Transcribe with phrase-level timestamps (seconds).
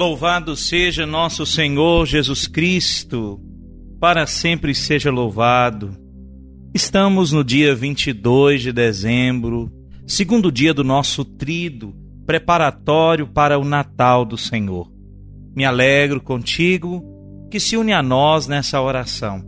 [0.00, 3.38] Louvado seja nosso Senhor Jesus Cristo,
[4.00, 5.90] para sempre seja louvado.
[6.72, 9.70] Estamos no dia 22 de dezembro,
[10.06, 14.90] segundo dia do nosso trido, preparatório para o Natal do Senhor.
[15.54, 17.04] Me alegro contigo
[17.50, 19.44] que se une a nós nessa oração.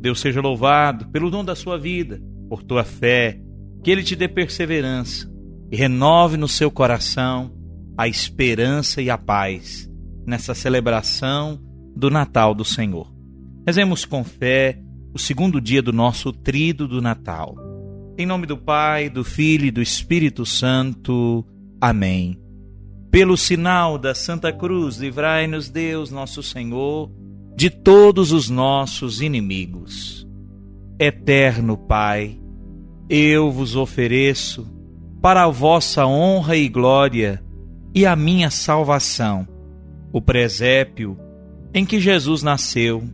[0.00, 3.40] Deus seja louvado pelo dom da sua vida, por tua fé,
[3.82, 5.28] que Ele te dê perseverança
[5.68, 7.52] e renove no seu coração
[7.98, 9.90] a esperança e a paz
[10.26, 11.60] nessa celebração
[11.94, 13.10] do Natal do Senhor.
[13.66, 14.78] Rezemos com fé
[15.14, 17.54] o segundo dia do nosso trido do Natal.
[18.18, 21.44] Em nome do Pai, do Filho e do Espírito Santo.
[21.80, 22.38] Amém.
[23.10, 27.10] Pelo sinal da Santa Cruz, livrai-nos Deus, nosso Senhor,
[27.54, 30.26] de todos os nossos inimigos.
[30.98, 32.38] Eterno Pai,
[33.08, 34.66] eu vos ofereço,
[35.22, 37.42] para a vossa honra e glória
[37.94, 39.48] e a minha salvação,
[40.16, 41.14] o presépio
[41.74, 43.04] em que Jesus nasceu,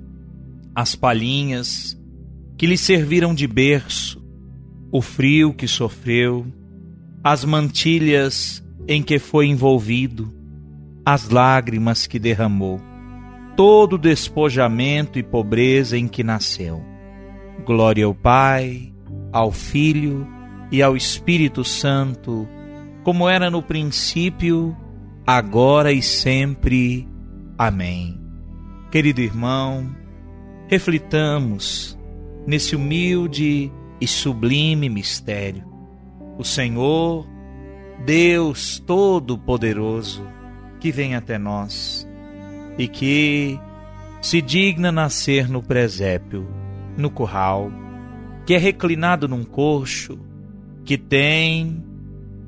[0.73, 2.01] as palhinhas
[2.57, 4.25] que lhe serviram de berço,
[4.93, 6.47] o frio que sofreu,
[7.25, 10.33] as mantilhas em que foi envolvido,
[11.05, 12.81] as lágrimas que derramou,
[13.57, 16.81] todo o despojamento e pobreza em que nasceu.
[17.67, 18.93] Glória ao Pai,
[19.33, 20.25] ao Filho
[20.71, 22.47] e ao Espírito Santo,
[23.03, 24.77] como era no princípio,
[25.27, 27.09] agora e sempre.
[27.57, 28.21] Amém.
[28.91, 29.95] Querido irmão,
[30.69, 31.99] reflitamos
[32.47, 35.65] nesse humilde e sublime mistério.
[36.39, 37.27] O Senhor,
[38.05, 40.27] Deus Todo-Poderoso,
[40.81, 42.09] que vem até nós
[42.77, 43.59] e que
[44.21, 46.49] se digna nascer no presépio,
[46.97, 47.71] no curral,
[48.45, 50.19] que é reclinado num coxo,
[50.85, 51.85] que tem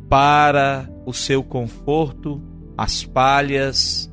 [0.08, 2.42] para o seu conforto
[2.76, 4.12] as palhas,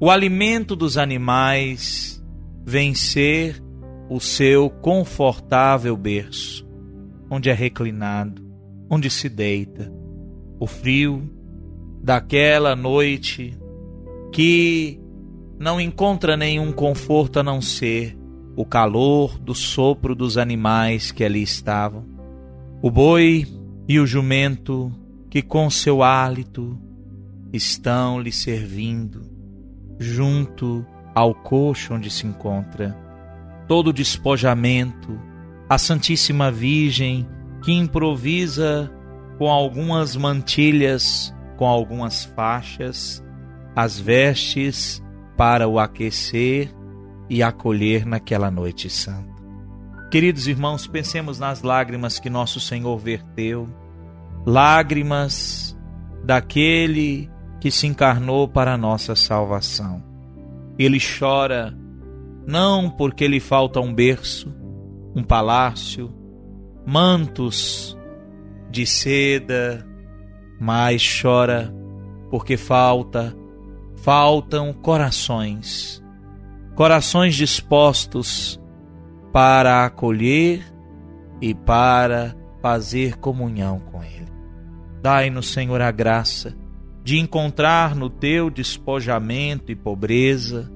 [0.00, 2.22] o alimento dos animais
[2.64, 3.62] vem ser
[4.08, 6.66] o seu confortável berço,
[7.30, 8.42] onde é reclinado,
[8.88, 9.92] onde se deita.
[10.58, 11.30] O frio
[12.02, 13.56] daquela noite
[14.32, 15.00] que
[15.58, 18.18] não encontra nenhum conforto a não ser
[18.56, 22.04] o calor do sopro dos animais que ali estavam.
[22.82, 23.46] O boi
[23.86, 24.90] e o jumento
[25.28, 26.78] que com seu hálito
[27.52, 29.22] estão lhe servindo
[29.98, 32.96] junto ao coxo onde se encontra
[33.70, 35.16] todo o despojamento,
[35.68, 37.28] a Santíssima Virgem
[37.62, 38.90] que improvisa
[39.38, 43.24] com algumas mantilhas, com algumas faixas,
[43.76, 45.00] as vestes
[45.36, 46.74] para o aquecer
[47.28, 49.40] e acolher naquela noite santa.
[50.10, 53.68] Queridos irmãos, pensemos nas lágrimas que nosso Senhor verteu,
[54.44, 55.78] lágrimas
[56.24, 60.02] daquele que se encarnou para nossa salvação.
[60.78, 61.76] Ele chora
[62.46, 64.52] não porque lhe falta um berço,
[65.14, 66.12] um palácio,
[66.86, 67.96] mantos
[68.70, 69.86] de seda,
[70.58, 71.74] mas chora
[72.30, 73.36] porque falta,
[73.96, 76.02] faltam corações,
[76.74, 78.60] corações dispostos
[79.32, 80.64] para acolher
[81.40, 84.28] e para fazer comunhão com Ele.
[85.02, 86.56] Dai-nos, Senhor, a graça
[87.02, 90.70] de encontrar no teu despojamento e pobreza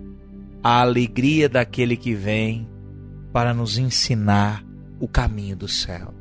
[0.62, 2.68] a alegria daquele que vem
[3.32, 4.64] para nos ensinar
[4.98, 6.14] o caminho do céu.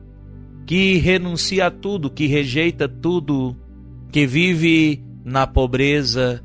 [0.65, 3.55] Que renuncia a tudo, que rejeita tudo,
[4.11, 6.43] que vive na pobreza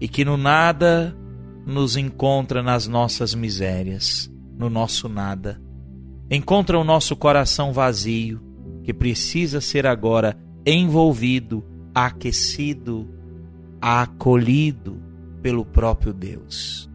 [0.00, 1.16] e que no nada
[1.66, 5.60] nos encontra nas nossas misérias, no nosso nada.
[6.30, 8.40] Encontra o nosso coração vazio,
[8.82, 11.64] que precisa ser agora envolvido
[11.94, 13.08] aquecido,
[13.80, 15.00] acolhido
[15.42, 16.90] pelo próprio Deus.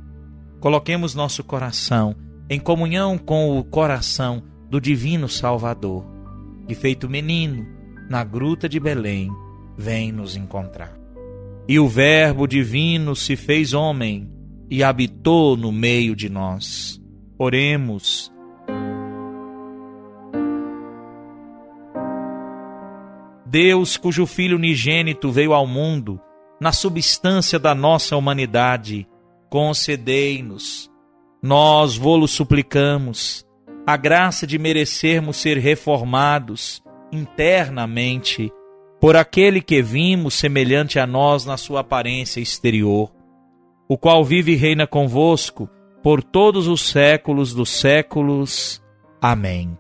[0.60, 2.16] Coloquemos nosso coração
[2.50, 6.06] em comunhão com o coração do Divino Salvador,
[6.68, 7.66] que, feito menino,
[8.10, 9.30] na gruta de Belém,
[9.78, 10.98] vem nos encontrar.
[11.68, 14.30] E o Verbo divino se fez homem
[14.69, 17.00] e habitou no meio de nós.
[17.38, 18.32] Oremos
[23.53, 26.19] Deus, cujo Filho unigênito veio ao mundo,
[26.59, 29.07] na substância da nossa humanidade,
[29.47, 30.89] concedei-nos,
[31.39, 33.45] nós vô-lo suplicamos,
[33.85, 38.51] a graça de merecermos ser reformados internamente
[39.00, 43.13] por aquele que vimos semelhante a nós na sua aparência exterior,
[43.88, 45.69] o qual vive e reina convosco
[46.01, 48.83] por todos os séculos dos séculos.
[49.21, 49.77] Amém.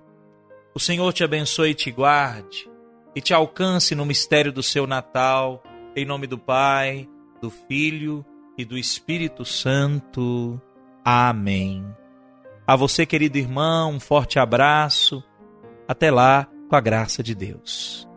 [0.75, 2.71] O Senhor te abençoe e te guarde,
[3.15, 5.63] e te alcance no mistério do seu Natal,
[5.95, 7.07] em nome do Pai,
[7.41, 8.25] do Filho
[8.57, 10.59] e do Espírito Santo.
[11.03, 11.85] Amém.
[12.65, 15.23] A você, querido irmão, um forte abraço.
[15.87, 18.07] Até lá, com a graça de Deus.